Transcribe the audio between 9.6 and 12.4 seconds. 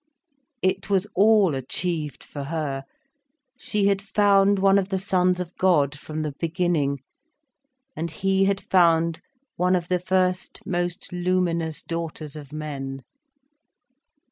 of the first most luminous daughters